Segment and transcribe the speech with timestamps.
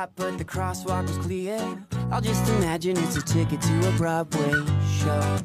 [0.00, 1.58] Should but the crosswalk was clear.
[2.10, 4.52] I'll just imagine it's a ticket to a Broadway
[4.98, 5.38] show.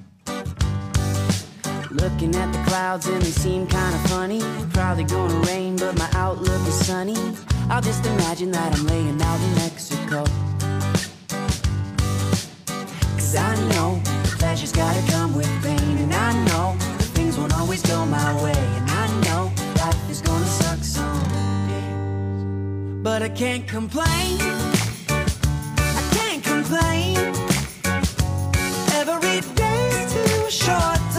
[1.92, 4.42] Looking at the clouds and they seem kinda funny.
[4.74, 7.18] Probably gonna rain, but my outlook is sunny.
[7.70, 10.26] I'll just imagine that I'm laying out in Mexico.
[13.18, 14.02] Cause I know
[14.40, 16.76] pleasure's gotta come with pain, and I know
[17.16, 18.73] things won't always go my way,
[23.24, 24.38] I can't complain.
[25.08, 27.16] I can't complain.
[29.00, 31.13] Every day's too short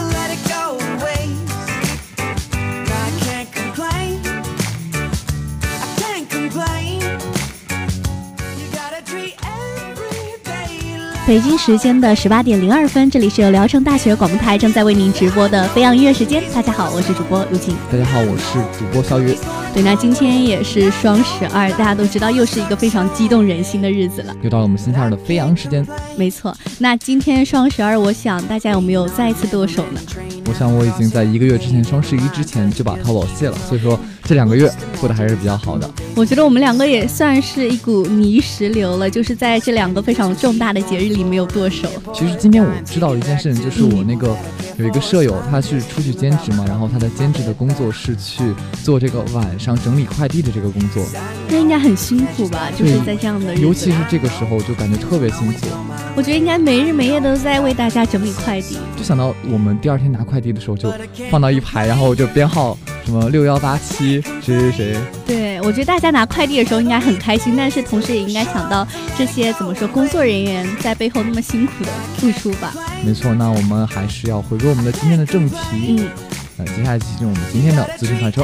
[11.27, 16.43] 北京时间的十八点零二分，这里是由聊城大学广播台正在为您直播的飞扬音乐时间。
[16.53, 17.75] 大家好，我是主播陆静。
[17.91, 19.35] 大家好，我是主播肖宇，
[19.73, 24.35] 对，那今天也是双十二，大家都知道又是一个非常激动人心的日子了。
[24.43, 25.83] 又到了我们新片儿的飞扬时间。
[26.15, 30.01] 没错，那今天双十二，我想大家有没有再一次剁手呢？
[30.47, 34.69] 我想我已经在一个月之前双十一之前就把淘宝卸了，所以说这两个月
[34.99, 35.89] 过得还是比较好的。
[36.15, 41.87] 我觉得我们两个也算是一股泥石流了，就是在这两个非常重大的节日里没有剁手。
[42.13, 44.35] 其实今天我知道一件事情，就是我那个
[44.77, 48.43] 有一个舍友，他是出去兼职嘛，然后他的兼职的工作是去
[48.83, 51.05] 做这个晚上整理快递的这个工作，
[51.49, 52.71] 那应该很辛苦吧？
[52.75, 55.67] 就是在这样的日子，尤其是这个时候就感觉特别辛苦。
[56.15, 58.77] 我觉得应该没日没夜都在为大家整理快递。
[58.95, 60.91] 就想到我们第二天拿快递的时候，就
[61.29, 64.97] 放到一排，然后就编号什么六幺八七谁谁谁。
[65.27, 68.85] 对，我觉得大家拿快递的时候应该很开心，但是同时也应该想到
[69.15, 72.73] 这些怎么说工作人员在背后那么辛苦的付出吧。
[73.05, 75.55] 没错，那我们还是要回归我们的今天的正题。
[75.99, 76.09] 嗯，
[76.57, 78.43] 那，接下来进入我们今天的资讯快车。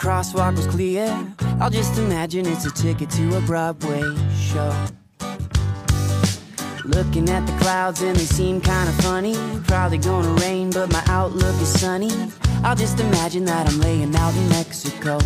[0.00, 1.06] crosswalk was clear.
[1.60, 4.00] I'll just imagine it's a ticket to a Broadway
[4.34, 4.74] show.
[6.86, 9.36] Looking at the clouds and they seem kinda funny.
[9.66, 12.10] Probably gonna rain, but my outlook is sunny.
[12.64, 15.18] I'll just imagine that I'm laying out in Mexico.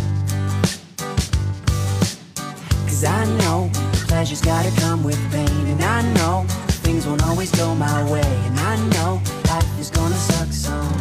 [2.85, 3.69] Cause I know
[4.09, 6.45] pleasure's gotta come with pain, and I know
[6.83, 10.91] things won't always go my way, and I know life is gonna suck some.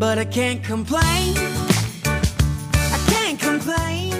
[0.00, 1.71] But I can't complain.
[3.38, 4.12] Complain.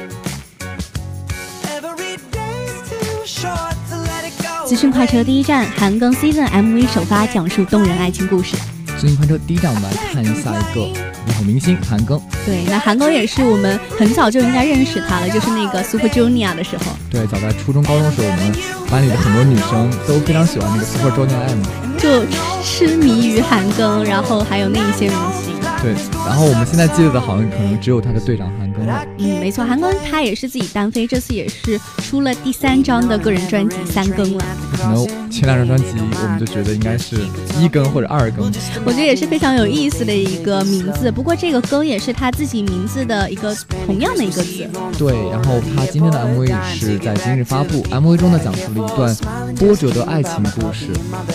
[1.76, 4.66] Every day's too short to let it go.
[4.66, 8.56] 资讯快车第一站，韩庚 Season MV 首发，讲述动人爱情故事。
[8.98, 10.80] 资讯快车第一站，我们来看一下一个
[11.26, 12.20] 幕后明星韩庚。
[12.46, 18.52] 对，那韩庚也是我们很早就应该认识他了，就是那个 Super Junior 的时候，对，早在初中、高中的时候，我们
[18.90, 21.62] 班里的很多女生都非常喜欢那个 Super Junior M。
[21.98, 22.24] 就
[22.62, 25.52] 痴迷于韩庚，然后还有那一些明星。
[25.82, 25.94] 对，
[26.26, 28.71] 然后我们现在记得的好像可能只有他的队长韩。
[29.18, 34.44] 嗯，没错，韩庚他也是自己单飞，这次也是出了第三张的个人专辑《三更》了。
[34.72, 37.16] 可能前两张专辑我们就觉得应该是
[37.60, 38.52] 一更或者二更，
[38.84, 41.10] 我觉得也是非常有意思的一个名字。
[41.10, 43.54] 不过这个“更”也是他自己名字的一个
[43.86, 44.68] 同样的一个字。
[44.98, 49.16] 对，然后他今天的 MV 是在今日发布，MV 中呢讲述了一段
[49.56, 50.86] 波折的爱情故事。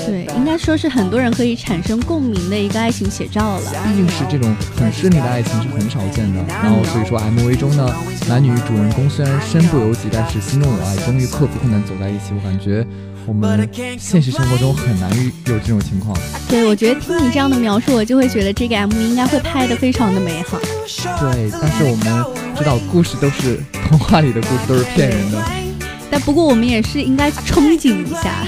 [0.06, 3.72] 对，应该说是很多人可以产生共鸣的一个爱情写照了。
[3.86, 7.96] 毕竟是这种很顺利的爱情是很少见的，然后所以说 MV 中呢，
[8.28, 12.34] 男女主人公虽然身不由己，但是心中有爱，终于克服困难走在一起。
[12.36, 12.86] 我感觉
[13.28, 13.70] 我们
[14.00, 16.18] 现实生活中很难遇有这种情况。
[16.50, 20.58] 对，我觉得听你这样的描述，我就会觉得这个 MV 应该会拍的非常的美好。
[20.60, 22.26] 对，但是我们
[22.58, 25.38] 知道故事都是童话里的故事都是骗人的。
[26.10, 28.48] 但不过我们也是应该憧憬一下。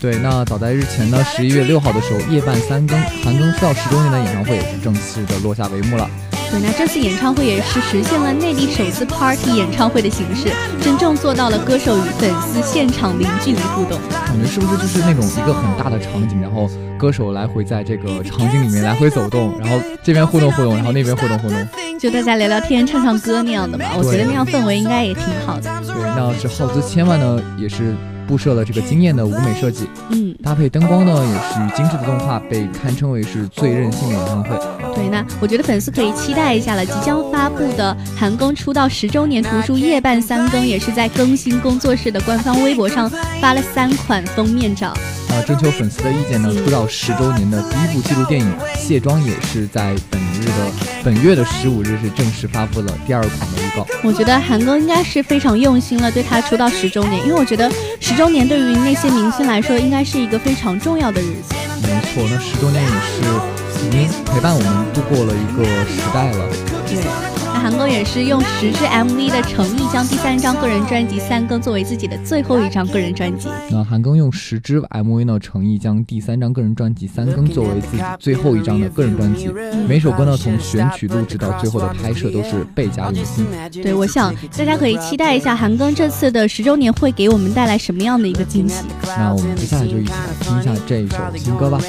[0.00, 6.08] 对，那早在日前呢，十一月六号的时候，夜半三更，韩庚出道十周年的演唱会也是正式的落下帷幕了。
[6.54, 10.48] 对，那这次演唱会也是实现了内地首次 party 演唱会的形式，
[10.80, 13.98] 真正做到了歌手与粉丝现场零距离互动。
[14.08, 21.58] 感觉是不是就是那种一个很大的场景，然后歌手来回在这个场景里面来回走动，然后这边互动互动，然后那边互动互动，
[21.98, 23.86] 就大家聊聊天、唱唱歌那样的吧？
[23.96, 25.68] 我觉得那样氛围应该也挺好的。
[25.84, 27.96] 对，那是耗资千万呢，也是。
[28.26, 34.50] 布设了这个惊艳的舞美设计，嗯，搭配灯光呢，也是精致的动画，被堪称为是最任性的演唱会。
[34.94, 43.10] 对，那我觉得粉丝可以期待一下了，即将发布的韩庚出道十周年图书《夜半三更》，也是在更新工作室的官方微博上
[43.40, 44.94] 发了三款封面照。
[45.34, 48.46] 啊，征求粉丝的意见呢，出道十周年的第一部纪录电影
[48.78, 50.70] 《卸妆》也是在本日的
[51.02, 53.84] 本月的十五日是正式发布了第二款的预告。
[54.04, 61.54] 我觉得韩庚应该是非常用心了，对他出道十周年，因为我觉得十周年对于那些明星来说，应该是一个非常重要的日子。
[61.82, 66.48] 没错，那十周年也是已经陪伴我们度过了一个时代了。
[66.86, 67.33] 对。
[67.54, 73.48] 那韩庚也是用十支 MV 的诚意，将第三张个人专辑《三更》作为自己的最后一张个人专辑。
[73.70, 79.48] 那韩庚用十支 MV 呢，诚意将第三张个人专辑《三更》作为自己最后一张的个人专辑。
[79.86, 83.46] 每首歌呢，从选曲、录制到最后的拍摄，都是倍加用心。
[83.70, 88.84] 对，我想大家可以期待一下韩庚这次的十周年会给我们带来什么样的一个惊喜。
[89.16, 91.80] 那我们接下来就一起来听一下这一首新歌吧。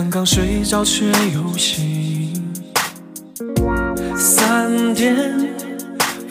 [0.00, 2.32] 刚刚睡着却又醒。
[4.16, 5.14] 三点，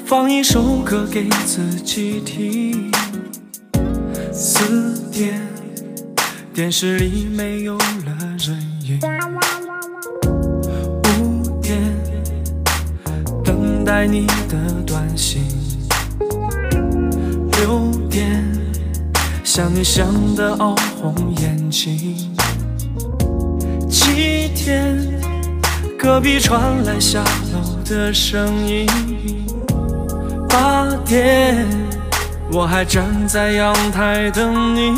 [0.08, 2.92] 放一首歌给自己听。
[4.34, 5.40] 四点，
[6.52, 9.00] 电视里没有了人影。
[11.22, 11.80] 五点，
[13.46, 15.44] 等待你的短信。
[17.52, 18.44] 六点，
[19.44, 22.29] 想你想得熬红眼睛。
[24.70, 25.20] 七点，
[25.98, 28.86] 隔壁传来下楼的声音。
[30.48, 31.66] 八点，
[32.52, 34.94] 我还站在阳台等你。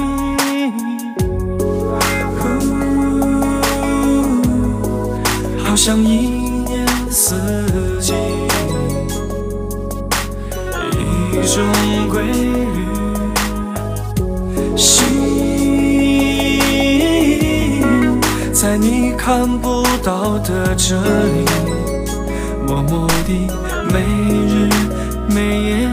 [5.63, 6.27] 好像一
[6.67, 7.37] 年四
[8.01, 8.13] 季。
[11.31, 11.63] 一种
[12.09, 13.00] 规律，
[18.61, 21.45] 在你看不到的这里，
[22.67, 23.47] 默默地
[23.91, 24.01] 每
[24.45, 24.69] 日
[25.27, 25.89] 每夜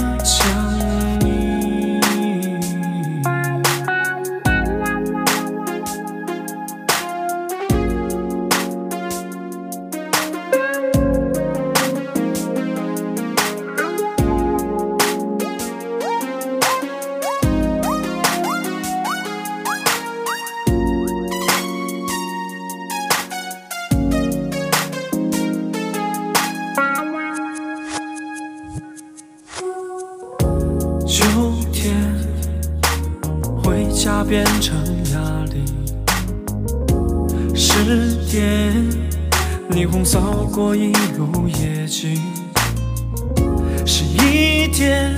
[43.90, 45.16] 是一天，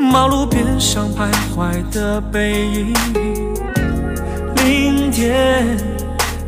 [0.00, 2.92] 马路边上徘徊的背影。
[4.56, 5.64] 明天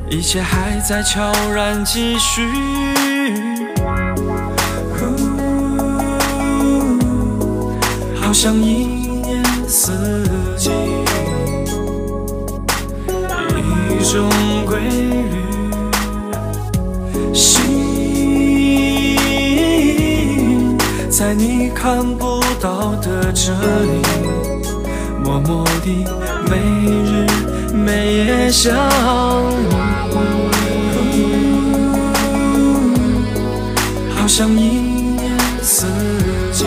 [0.09, 2.43] 一切还在悄然继续，
[8.21, 8.85] 好像一
[9.23, 10.73] 年四季。
[13.89, 14.29] 一种
[14.67, 15.40] 规律。
[21.21, 24.01] 在你看不到的这里，
[25.23, 26.07] 默默地
[26.49, 26.57] 每
[27.05, 27.27] 日
[27.75, 28.75] 每夜想
[30.09, 31.37] 你，
[34.17, 35.87] 好像一年四
[36.53, 36.65] 季，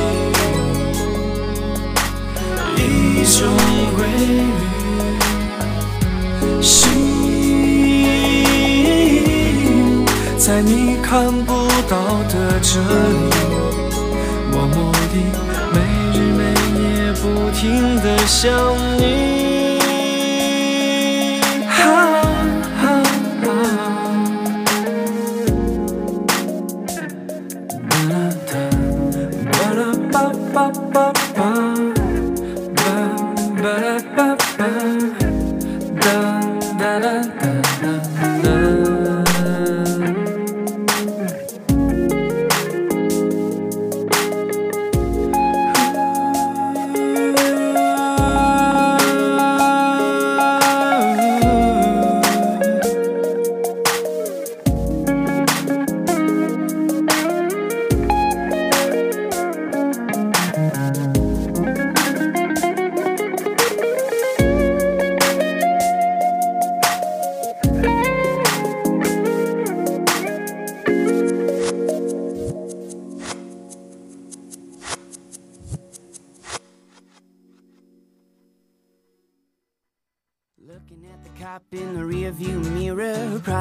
[2.77, 3.49] 一种
[3.95, 4.31] 规律。
[6.61, 6.77] 心
[10.37, 11.51] 在你看不
[11.89, 11.97] 到
[12.29, 13.31] 的这里，
[14.75, 15.23] 默默地
[15.73, 15.79] 每
[16.17, 16.43] 日每
[16.81, 18.51] 夜不停的想
[18.97, 19.22] 你。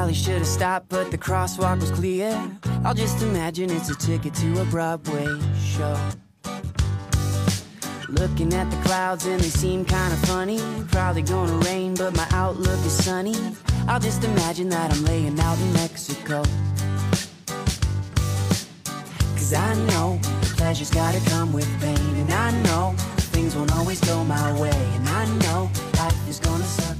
[0.03, 2.37] Probably should have stopped, but the crosswalk was clear.
[2.83, 5.25] I'll just imagine it's a ticket to a Broadway
[5.57, 5.97] show.
[8.09, 10.59] Looking at the clouds and they seem kinda funny.
[10.91, 13.37] Probably gonna rain, but my outlook is sunny.
[13.87, 16.43] I'll just imagine that I'm laying out in Mexico.
[19.37, 20.19] Cause I know
[20.57, 22.15] pleasure's gotta come with pain.
[22.17, 22.93] And I know
[23.31, 24.81] things won't always go my way.
[24.95, 26.92] And I know life is gonna suck.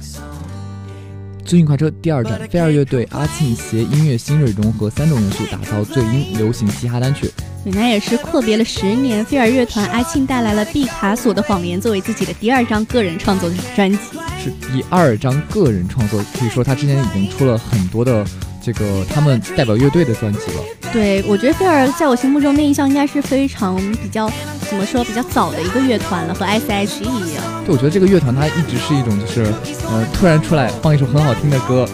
[1.44, 7.30] 最近快车第二站，飞儿乐队阿庆携音乐新锐融合三种元素，打造最英流行嘻哈单曲。
[7.64, 13.98] 美男也是阔别了十年，飞儿乐团阿庆带来了《毕卡索的谎言》作为自己的第二张个人创作专辑。
[14.42, 18.24] 是第二张个人创作，可以说他之前已经出了很多的
[18.64, 20.90] 这个他们代表乐队的专辑了。
[20.92, 24.30] 对，我觉得菲尔在我心目中的印象应该是非常比较
[24.70, 27.44] 怎么说比较早的一个乐团了，和 S.H.E 一样。
[27.66, 29.42] 对，我觉得这个乐团它一直是一种就是
[29.90, 31.86] 呃突然出来放一首很好听的歌，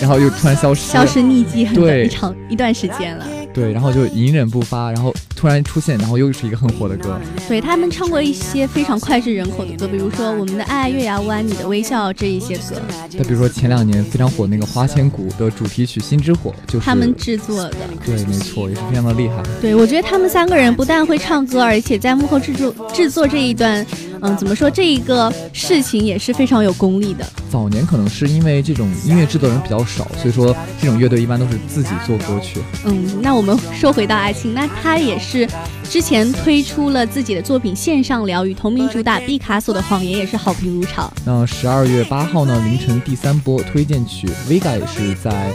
[0.00, 3.26] 然后又突然消失，消失匿迹很对一长一段时间了。
[3.52, 7.18] 对，然后就隐忍不发，然后突然出现，然后又是一个很火的歌。
[7.48, 12.80] 对他们唱过一些非常脍炙人口的歌，比如说《我们的爱》《月牙湾》《你的微笑》这一些歌，
[13.10, 17.74] 再比如说前两年非常火那个《花千骨》的主题曲《心之火》，就是他们制作的。
[18.04, 19.42] 对，没错，也是非常的厉害。
[19.60, 23.84] 对，我觉得他们三个人不但会唱歌，而且在幕后制作制作这一段，
[24.22, 27.26] 嗯，怎么说这一个事情也是非常有功力的。
[27.50, 32.60] 早年可能是因为这种音乐制作人比较少，所以说这种乐队一般都是自己做歌曲。
[32.84, 35.48] 嗯，那我们说回到爱庆，那他也是
[35.90, 41.12] 之前推出了自己的作品《线上聊》，与》，同名主打《毕卡索的谎言》也是好评如潮。
[41.24, 45.50] 那十二月八号呢，凌晨第三波推荐曲《Vega》也是在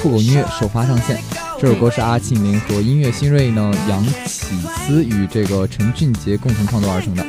[0.00, 1.20] 酷狗音乐首发上线。
[1.60, 4.56] 这首歌是阿庆联合音乐新锐呢杨启
[4.86, 7.24] 思与这个陈俊杰共同创作而成的。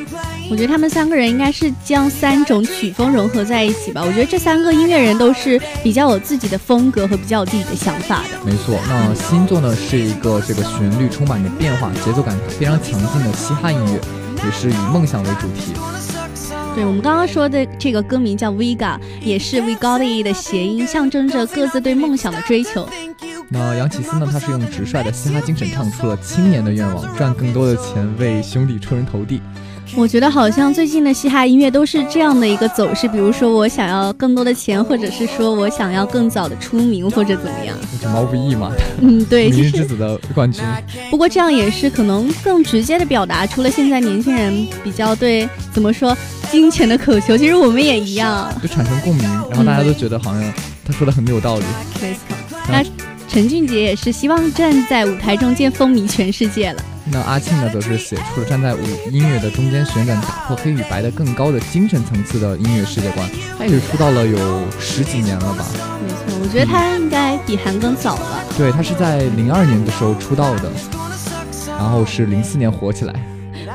[0.49, 4.01] 我觉得他们三个人应该是将三种曲风融合在一起吧。
[4.01, 8.39] 我觉得这三个音乐人都是比较有自己的风格和比较有自己的想法的。
[8.45, 13.99] 没错，那新作呢是一个这个旋律充满着变化、节奏感非常强劲的嘻哈音乐，
[14.45, 15.73] 也是以梦想为主题。
[16.73, 22.87] 对我们刚刚说的这个歌名叫 Vega，也是 We Got It 的谐音，象征着各自对梦想的追求。
[23.49, 29.41] 那杨启思呢，他是用直率的嘻哈精神唱出了青年的愿望，赚更多的钱为兄弟出人头地。
[29.95, 37.75] 我觉得好像最近的嘻哈音乐都是这样的一个走势，比如说我想要更多的钱，或者是说我想要更早的出名，或者怎么样。
[38.01, 40.63] 这毛不易嘛，嗯，对，明 日其实之子的冠军。
[41.09, 46.15] 不过这样也是可能更直接的表达出了现在年轻人比较对怎么说
[46.51, 47.37] 金钱的渴求。
[47.37, 50.53] 其实我们也一样，就产生共鸣，然后大家都觉得好像
[50.85, 51.65] 他说的很有道理。
[52.01, 52.21] 没错。
[52.69, 52.83] 那
[53.27, 56.83] 陈俊杰也是希望站在舞台中间风靡全世界了。
[57.09, 58.79] 那阿庆呢，则是写出了站在舞
[59.11, 63.29] 音乐的中间旋转，打破黑与白的更高的精神层次的音乐世界观。
[63.57, 65.65] 他也是出道了有十几年了吧？
[66.01, 68.43] 没错，我觉得他应该比韩庚早了。
[68.57, 70.69] 对他是在零二年的时候出道的，
[71.67, 73.13] 然后是零四年火起来。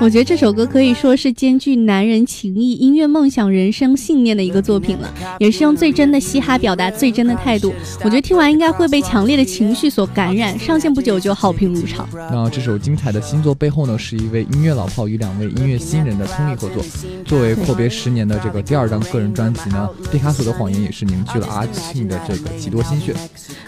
[0.00, 7.72] 我觉得这首歌可以说是兼具男人情谊、音乐梦想、人生信念的一个作品了，也是用最真的嘻哈表达最真的态度。
[8.02, 12.06] 我觉得听完应该会被强烈的情绪所感染，上线不久就好评如潮。
[12.12, 16.84] 那这首精彩的新作背后呢，是一位音乐老炮与两位音乐新人的通力合作。
[17.24, 23.14] 作为阔别十年的这个第二张个人专辑呢，《毕卡索的谎言》也是凝聚了阿庆的这个极多心血。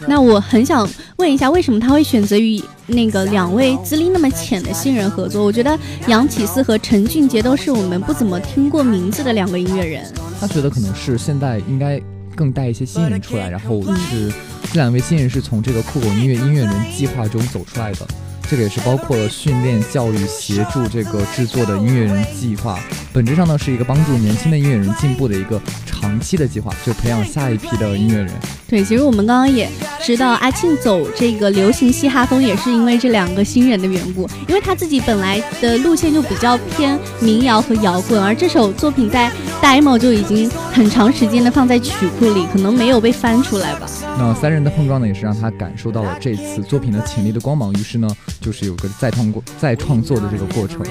[0.07, 5.45] 那我很想问一下，为什么他会选择与那个两位资历那么浅的新人合作？
[5.45, 10.05] 我觉得杨启思和陈俊杰都是我们不怎么听过名字的两个音乐人。
[10.39, 12.01] 他觉得可能是现在应该
[12.37, 14.31] 更带一些新人出来，然后是
[14.71, 18.07] 这两位新人是从这个酷狗音乐音乐人计划中走出来的。
[18.47, 22.79] 这个也是包括了训练、教育、协助这个制作的音乐人计划，
[23.11, 28.31] 本质上呢是一个帮助年轻的音乐人进步的一个长期的计划，就培养下一批的音乐人。
[28.75, 29.71] 对，其实我们刚刚也
[30.03, 39.31] 知道，阿庆走这个流行嘻哈风也是因为这两个新人的缘故，因为他自己本来的路线就比较偏民谣和摇滚，而这首作品在
[39.63, 43.87] demo 就已经很长时间的放在曲库里，可能没有被翻出来吧。
[44.19, 48.09] 那三人的碰撞呢，也是让他感受到了这次作品的潜力的光芒，于是呢。
[48.41, 50.83] 就是有个再创过、再创作的这个过程。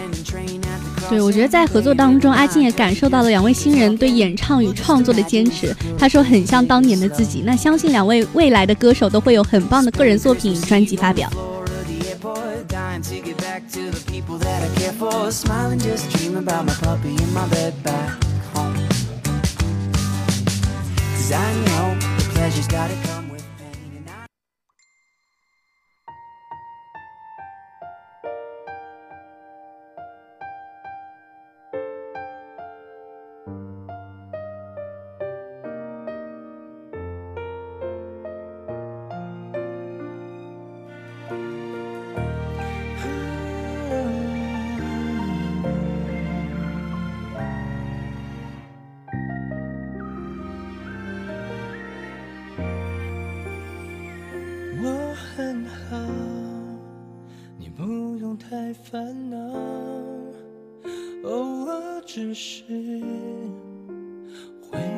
[1.10, 5.76] 对，我觉得在合作当中，阿静也感受到了两位新人对演唱与创作的坚持。
[5.98, 7.44] 他说很像当年的自己。
[7.46, 11.30] 那相信两位未来的歌手都会有很棒的个人作品、专辑发表。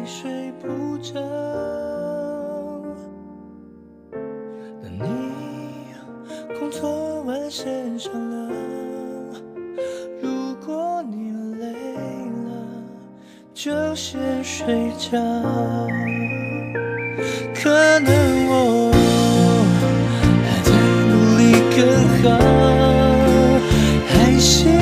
[0.06, 1.14] 睡不着。
[4.82, 5.08] 等你
[6.60, 8.54] 工作完身上了，
[10.22, 11.66] 如果你累
[12.46, 12.50] 了，
[13.52, 15.18] 就先睡觉。
[17.56, 18.14] 可能
[18.48, 18.92] 我
[20.44, 20.72] 还在
[21.10, 21.42] 努力
[21.76, 21.82] 更
[22.22, 22.26] 好，
[24.08, 24.75] 还是。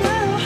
[0.00, 0.41] people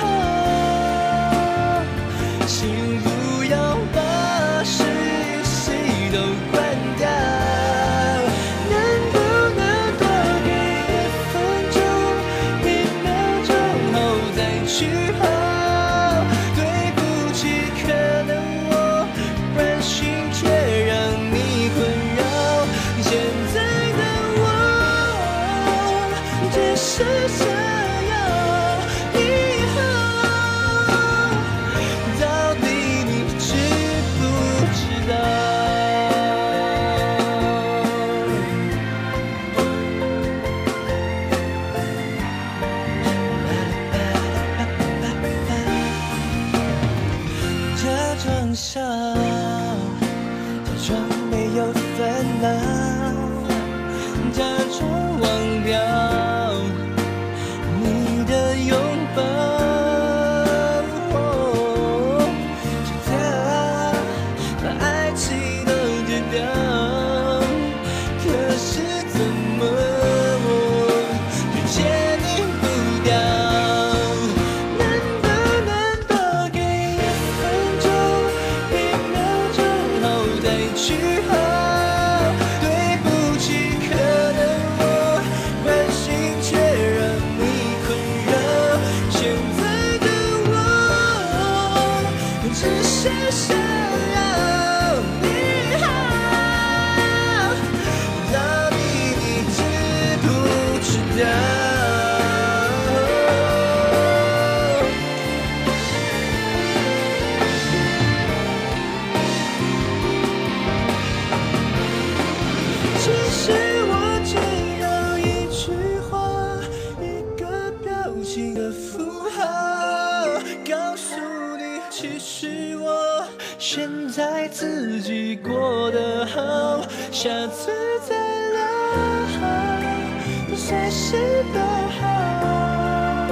[130.69, 131.17] 随时
[131.55, 133.29] 都好。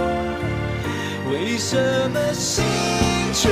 [1.33, 1.77] 为什
[2.13, 2.65] 么心
[3.33, 3.49] 却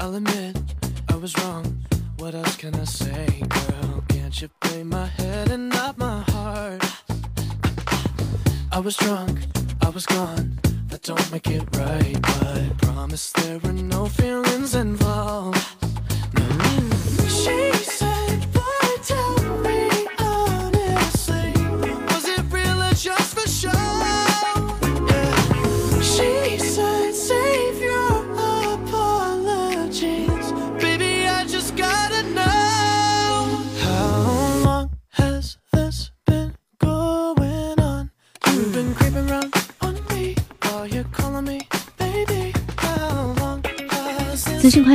[0.00, 0.56] I'll admit
[1.10, 1.84] I was wrong.
[2.16, 4.02] What else can I say, girl?
[4.08, 6.82] Can't you play my head and not my heart?
[8.72, 9.40] I was drunk,
[9.82, 10.58] I was gone.
[10.88, 15.60] That don't make it right, but promise there were no feelings involved.
[16.32, 16.48] No.
[17.28, 17.70] She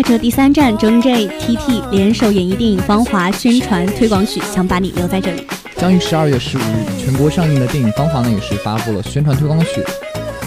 [0.05, 5.41] 车第三站，周 J、TT 联手演绎电影《芳华》宣传推广曲，想把你留在这里。
[5.77, 9.83] 将于十二月十五日全国上映的电影《芳华》呢，也是发布了宣传推广曲。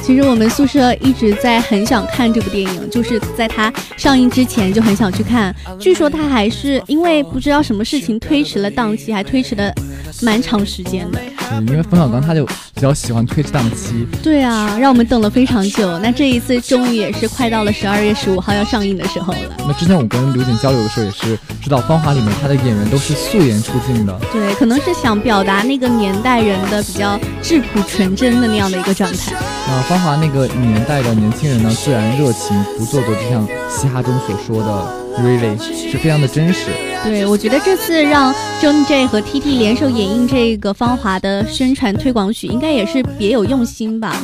[0.00, 5.52] 其实我们宿舍一直在很想看这部电影，就是在它上映之前就很想去看。
[5.80, 9.74] 据说它还是因为不知道什么事情推迟了档期，还推迟了
[10.22, 11.20] 蛮长时间的。
[11.52, 15.98] 嗯，因为冯小刚他就比较喜欢推迟档期，对啊，让我们等了非常久。
[15.98, 19.38] 那这一次终于也是快到了十二月十五号要上映的时候了。
[19.58, 24.18] 那之前我跟刘瑾交流的时候，也是知道《芳华》里面他的演员都是素颜出镜的。
[24.32, 29.34] 对，可能是想表达那个年代人的比较质朴纯真的那样的一个状态。
[29.66, 35.58] 那《芳华》那个年代的年轻人呢，自然热情不做作，就像嘻哈中所说的 “really”，
[35.90, 36.66] 是非常的真实。
[37.04, 44.20] 对，我觉得这次让 John J 和 TT 联手演绎这个《芳华》的宣传推广曲，应该也是别有用心吧。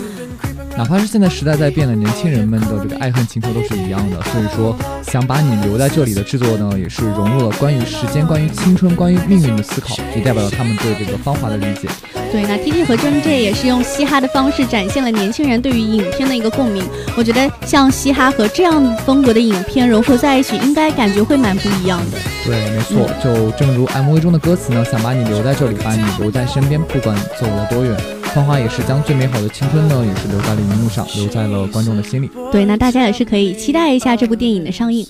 [0.77, 4.21] 哪怕是现在时代在变的，年轻人们的这个爱恨情仇都是一样的。
[4.23, 11.89] 所以说，想把你留在这里的制作呢，也是融入了关于时间、关于青春、关于命运的思考，也代表了他们对这个《芳华》的理解。
[12.33, 16.83] 对，那 TT 和 John J 也是用嘻哈的方式展现了年轻人对于影片的一个共鸣。
[17.17, 22.19] 我觉得像嘻哈和这样风格的影片融合在一起，应该感觉会蛮不一样的。
[22.45, 27.97] 对，没错，就正如 MV 中的歌词呢，想把你留在这里，把你留在身边，不管走了多远。
[28.35, 32.29] 芳华也是将最美好的青春呢，也是留在了荧幕上，留在了观众的心里。
[32.51, 35.07] 对，那大家也是可以期待一下这部电影的上映。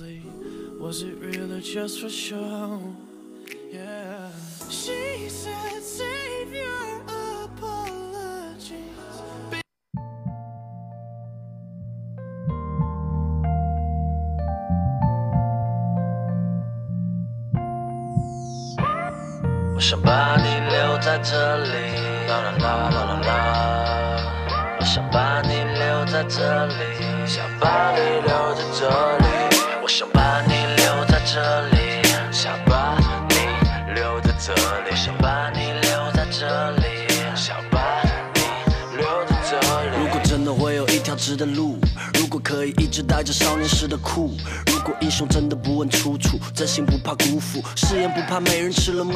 [19.74, 22.03] 我想把你留在这里，
[22.44, 23.28] 啦啦啦啦啦。
[24.78, 29.24] 我想把你留在这里，想把你留在这里。
[29.82, 32.96] 我想把你留在这里，想把
[33.30, 34.52] 你留在这
[34.82, 38.02] 里，想把你留在这里，想把
[38.34, 39.58] 你留在这
[39.90, 39.96] 里。
[39.98, 41.78] 如果真的会有一条直的路，
[42.18, 49.14] 如果可以一直带着少年时的酷，如果英雄真的不问出处，真心不怕辜负，誓言不怕没人吃了木。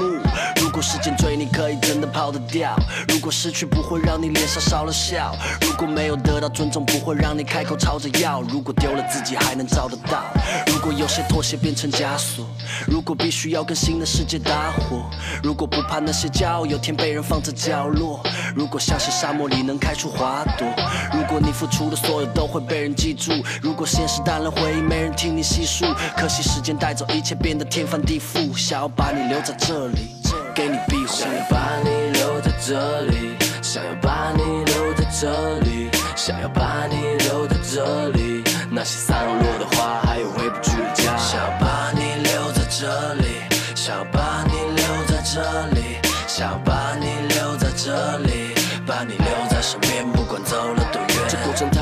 [0.57, 2.73] 如果时间追你可以真的跑得掉，
[3.09, 10.23] 如果失去不会让你脸上少了笑，如果没有得到尊重不会让你开口吵着要，如果丢了自己还能找得到，
[10.69, 12.47] 如果有些妥协变成枷锁，
[12.87, 15.11] 如果必须要跟新的世界搭伙，
[15.43, 18.23] 如果不怕那些骄傲有天被人放在角落，
[18.55, 20.69] 如果相信沙漠里能开出花朵，
[21.13, 25.87] 如果你付出的所有都会被人记住，如果现实淡了回忆没人听你细数，
[26.17, 30.15] 可惜时间带走一切变得天翻地覆，想要把你留在这里，
[30.59, 36.97] 想要把你留在这里，想要把你留在这里，想要把你
[37.29, 38.43] 留在这里。
[38.69, 41.17] 那些散落的花，还有回不去的家。
[41.17, 43.41] 想把你留在这里，
[43.77, 45.41] 想把你留在这
[45.77, 46.68] 里，想。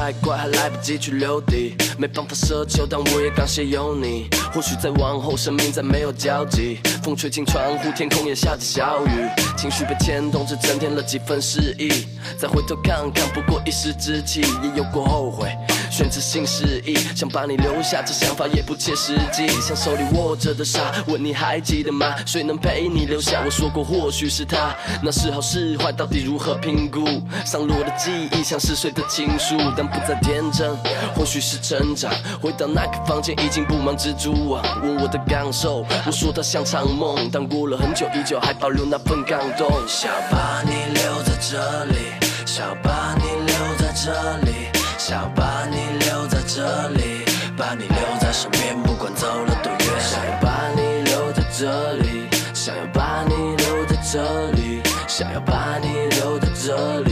[0.06, 4.28] 太快，还来不及去留底，没办法奢求，但我也感谢有你。
[4.54, 12.06] 或许再往后，生命再没有交集，风吹进窗户，天空也下着小雨，情绪被牵动，只增添了几分诗意。
[12.38, 15.50] 再回头看看，不过一时之气，也有过后悔。
[15.90, 19.48] 选择性失忆，想把你留下，这想法也不切实际。
[19.60, 22.14] 像手里握着的沙，问你还记得吗？
[22.24, 23.42] 谁能陪你留下？
[23.44, 27.04] 我说过或许是他，那是好是坏，到底如何评估？
[27.44, 30.76] 上落的记忆像是谁的情书，但不再天真，
[31.14, 32.12] 或许是成长。
[32.42, 34.62] 回到那个房间，已经布满蜘蛛网。
[34.82, 39.70] 问我的感受，我说它像场梦，但过了很久，依旧还保留那份感动。
[39.88, 42.12] 想把你留在这里，
[42.44, 44.12] 想把你留在这
[44.44, 44.66] 里。
[44.98, 47.24] 想把你留在这里，
[47.56, 49.80] 把你留在身边，不管走了多远。
[50.00, 57.05] 想要把你留在这里，想要把你留在这里，想要把你留在这里。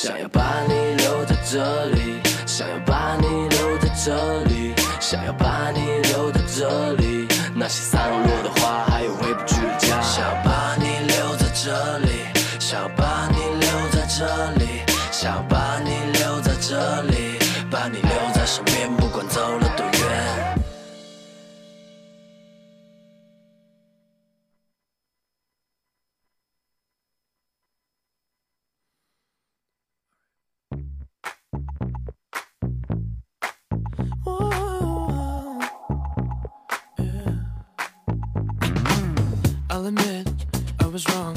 [0.00, 5.80] 想要把你留在这里，想要把你留在这里，想要把你
[6.12, 7.26] 留在这里。
[7.52, 8.84] 那些散落的花，
[40.98, 41.36] was wrong.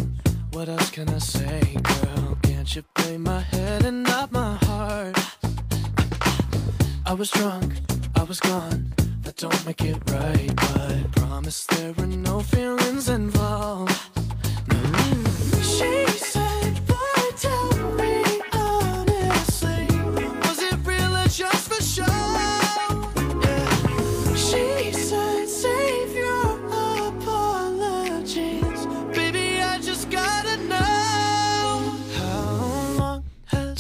[0.54, 2.36] What else can I say, girl?
[2.42, 5.16] Can't you play my head and not my heart?
[7.06, 7.74] I was drunk,
[8.16, 8.92] I was gone.
[9.22, 13.91] That don't make it right, but I promise there were no feelings involved.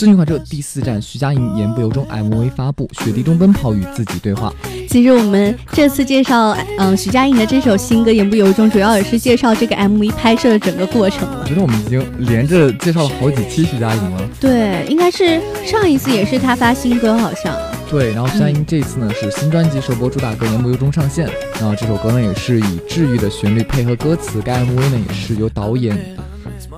[0.02, 4.52] 最近快车第四站，徐佳莹言不由衷 MV 发布，雪地中奔跑与自己对话。
[4.90, 11.48] 其实我们这次介绍，嗯、徐佳莹的这首新歌《言不由衷》，主要也是介绍这个 MV 拍摄的整个过程了我。
[11.48, 14.28] 觉得我们已经连着介绍了好几期徐佳莹了。
[14.40, 17.56] 对，应该是上一次也是她发新歌，好像。
[17.88, 25.96] 对，然后徐佳莹这次呢是新专辑首播主打歌《言不由衷》上线，然后这首歌呢也是以治愈的旋律配合歌词，该 MV 呢也是由导演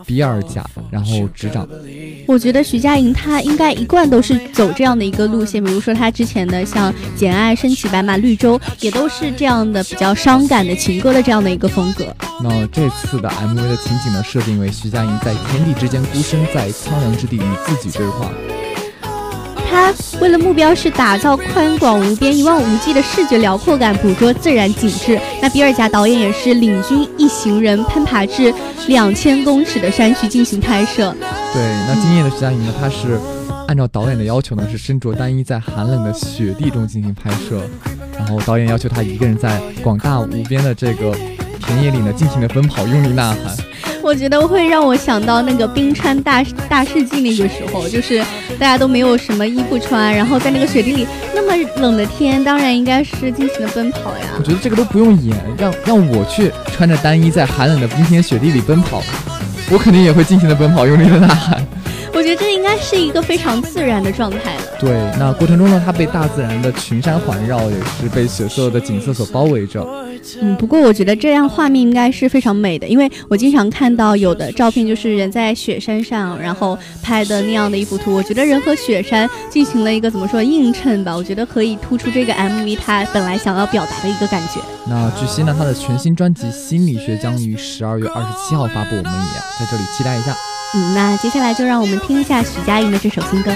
[0.05, 1.65] 比尔贾然后执掌。
[2.25, 12.05] 我觉得徐佳莹她应该一贯都是走这样的一个路线，比如说她之前的像《简爱》《身骑白马》《绿洲》，也都是这样的比较伤感的情歌的这样的一个风格。
[12.41, 18.29] 那这次的 MV 的情景呢，设定为徐佳莹在天地之间孤身在苍凉之地与自己对话。
[19.69, 25.19] 她为了目标是打造宽广无边、一望无际的视觉辽阔感，捕捉自然景致。
[25.41, 28.53] 那比尔贾导演也是领军一行人攀爬至
[28.87, 31.15] 两千公尺的山区进行拍摄。
[31.53, 33.19] 对，那今夜的徐佳莹呢，她是
[33.67, 37.61] 按照导演的要求呢，是身着单衣在寒冷的雪地中进行拍摄，
[38.17, 41.15] 然后导演要求她一个人在广大无边的这个
[41.59, 43.55] 田野里呢，尽情的奔跑，用力呐喊。
[44.01, 48.17] 我觉得会让我想到那个冰川大大世纪那个时候，就是
[48.59, 54.43] 大家都没有什么衣服穿，然后在那个雪地里那么冷的天，当然应该是尽情的奔跑呀我。
[54.43, 59.01] 觉得这个都不用演，让让我去穿着单衣在寒冷的冰天雪地里奔跑，
[59.71, 61.65] 我肯定也会尽情的奔跑，用力的呐喊。
[62.13, 64.61] 我觉得这应该是一个非常自然的状态了。
[64.79, 69.83] 对，那过程中呢，它被大自然的群山环绕，也是被雪色的景色所包围着。
[70.41, 78.13] 嗯，不过我觉得这样画面应该是非常美的，因为我经常看到有的照片就是人在雪山上，然后拍的那样的一幅图。
[78.13, 84.61] 我觉得人和雪山进行了一个怎么说映衬吧，我觉得可以突出这个 MV 它本来想要表达的一个感觉。
[84.87, 90.35] 那据悉呢，他的全新专辑《心理学》将于十二月二十七号发布，我们也要在这里期待一下。
[90.75, 93.51] 嗯，那接下来就让我们听一下许佳莹的这首新歌。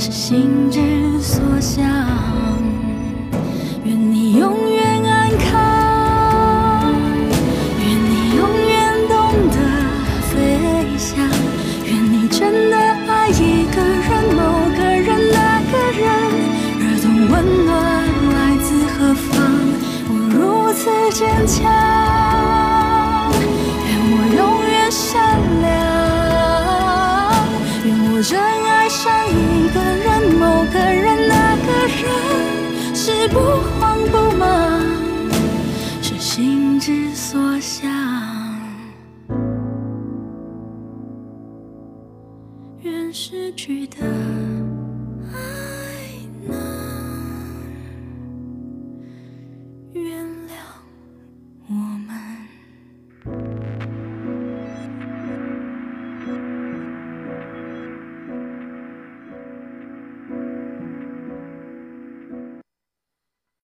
[0.00, 0.80] 是心之
[1.20, 1.84] 所向
[3.84, 6.94] 愿你永远安康
[7.78, 9.18] 愿你永远懂
[9.50, 9.56] 得
[10.30, 11.18] 飞翔
[11.84, 14.40] 愿你真的爱一个人某
[14.74, 16.08] 个人那个人。
[16.80, 17.32] 而懂温
[17.66, 17.76] 暖
[18.32, 19.30] 来自何方
[20.08, 21.79] 我如此坚强。
[33.28, 33.38] 不
[33.78, 34.59] 慌不忙。